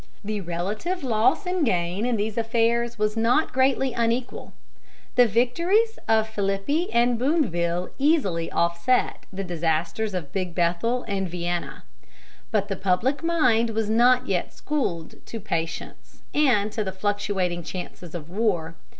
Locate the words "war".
18.27-18.73